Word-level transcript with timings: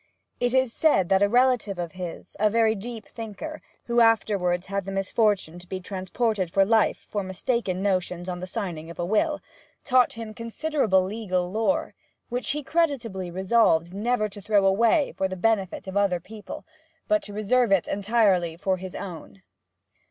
It 0.39 0.51
is 0.55 0.73
said 0.73 1.09
that 1.09 1.21
a 1.21 1.29
relative 1.29 1.77
of 1.77 1.91
his, 1.91 2.35
a 2.39 2.49
very 2.49 2.73
deep 2.73 3.05
thinker, 3.05 3.61
who 3.83 4.01
afterwards 4.01 4.65
had 4.65 4.85
the 4.85 4.91
misfortune 4.91 5.59
to 5.59 5.67
be 5.67 5.79
transported 5.79 6.49
for 6.49 6.65
life 6.65 6.97
for 6.97 7.21
mistaken 7.21 7.83
notions 7.83 8.27
on 8.27 8.39
the 8.39 8.47
signing 8.47 8.89
of 8.89 8.97
a 8.97 9.05
will, 9.05 9.41
taught 9.83 10.13
him 10.13 10.33
considerable 10.33 11.03
legal 11.03 11.51
lore, 11.51 11.93
which 12.29 12.49
he 12.49 12.63
creditably 12.63 13.29
resolved 13.29 13.93
never 13.93 14.27
to 14.27 14.41
throw 14.41 14.65
away 14.65 15.11
for 15.15 15.27
the 15.27 15.37
benefit 15.37 15.85
of 15.85 15.95
other 15.95 16.19
people, 16.19 16.65
but 17.07 17.21
to 17.21 17.31
reserve 17.31 17.71
it 17.71 17.87
entirely 17.87 18.57
for 18.57 18.77
his 18.77 18.95
own. 18.95 19.43